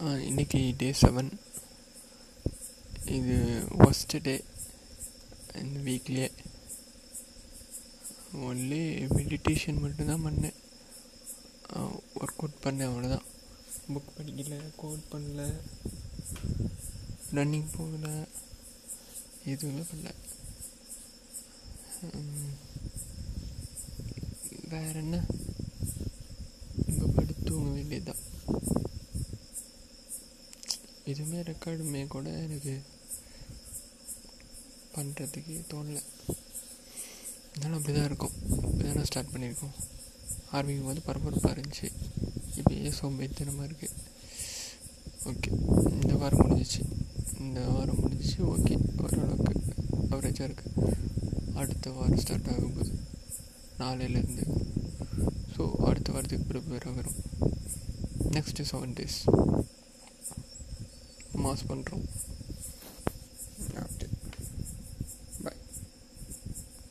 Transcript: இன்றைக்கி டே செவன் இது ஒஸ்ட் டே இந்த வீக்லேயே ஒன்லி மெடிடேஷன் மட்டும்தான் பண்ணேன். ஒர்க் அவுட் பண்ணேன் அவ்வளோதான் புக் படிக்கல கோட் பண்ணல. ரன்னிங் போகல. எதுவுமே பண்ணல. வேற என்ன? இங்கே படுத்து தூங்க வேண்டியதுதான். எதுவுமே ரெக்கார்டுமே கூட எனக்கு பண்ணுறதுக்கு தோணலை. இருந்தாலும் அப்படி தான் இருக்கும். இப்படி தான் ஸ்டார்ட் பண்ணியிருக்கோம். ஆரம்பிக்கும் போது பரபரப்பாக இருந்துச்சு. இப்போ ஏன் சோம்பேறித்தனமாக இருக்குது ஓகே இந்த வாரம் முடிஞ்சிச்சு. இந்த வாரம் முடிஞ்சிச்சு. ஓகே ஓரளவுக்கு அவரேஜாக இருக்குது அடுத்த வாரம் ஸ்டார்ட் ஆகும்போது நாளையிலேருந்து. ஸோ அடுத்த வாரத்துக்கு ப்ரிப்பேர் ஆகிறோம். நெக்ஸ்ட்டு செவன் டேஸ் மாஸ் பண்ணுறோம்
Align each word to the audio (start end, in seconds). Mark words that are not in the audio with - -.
இன்றைக்கி 0.00 0.74
டே 0.76 0.90
செவன் 0.90 1.30
இது 3.06 3.66
ஒஸ்ட் 3.78 4.20
டே 4.22 4.44
இந்த 5.54 5.90
வீக்லேயே 5.90 6.30
ஒன்லி 8.36 9.06
மெடிடேஷன் 9.14 9.80
மட்டும்தான் 9.80 10.24
பண்ணேன். 10.24 10.52
ஒர்க் 12.14 12.36
அவுட் 12.36 12.60
பண்ணேன் 12.62 12.86
அவ்வளோதான் 12.86 13.24
புக் 13.94 14.18
படிக்கல 14.18 14.60
கோட் 14.76 15.04
பண்ணல. 15.12 15.60
ரன்னிங் 17.34 17.64
போகல. 17.76 18.26
எதுவுமே 19.44 19.80
பண்ணல. 19.80 20.10
வேற 24.68 24.90
என்ன? 24.92 25.24
இங்கே 26.86 27.12
படுத்து 27.16 27.44
தூங்க 27.44 27.70
வேண்டியதுதான். 27.70 28.28
எதுவுமே 31.10 31.40
ரெக்கார்டுமே 31.50 32.02
கூட 32.14 32.28
எனக்கு 32.46 32.74
பண்ணுறதுக்கு 34.94 35.54
தோணலை. 35.72 36.02
இருந்தாலும் 37.52 37.78
அப்படி 37.78 37.94
தான் 37.96 38.08
இருக்கும். 38.10 38.34
இப்படி 38.68 38.88
தான் 38.88 39.08
ஸ்டார்ட் 39.10 39.32
பண்ணியிருக்கோம். 39.32 39.74
ஆரம்பிக்கும் 40.56 40.88
போது 40.88 41.00
பரபரப்பாக 41.08 41.54
இருந்துச்சு. 41.54 41.88
இப்போ 42.58 42.72
ஏன் 42.86 42.96
சோம்பேறித்தனமாக 43.00 43.68
இருக்குது 43.68 43.96
ஓகே 45.30 45.50
இந்த 45.96 46.12
வாரம் 46.20 46.42
முடிஞ்சிச்சு. 46.42 46.82
இந்த 47.44 47.60
வாரம் 47.76 48.00
முடிஞ்சிச்சு. 48.02 48.38
ஓகே 48.54 48.76
ஓரளவுக்கு 49.02 49.54
அவரேஜாக 50.12 50.48
இருக்குது 50.48 50.96
அடுத்த 51.60 51.90
வாரம் 51.98 52.22
ஸ்டார்ட் 52.24 52.50
ஆகும்போது 52.54 52.92
நாளையிலேருந்து. 53.82 54.44
ஸோ 55.54 55.62
அடுத்த 55.88 56.08
வாரத்துக்கு 56.14 56.48
ப்ரிப்பேர் 56.52 56.88
ஆகிறோம். 56.90 57.18
நெக்ஸ்ட்டு 58.36 58.68
செவன் 58.72 58.96
டேஸ் 58.98 59.20
மாஸ் 61.50 61.68
பண்ணுறோம் 61.70 62.04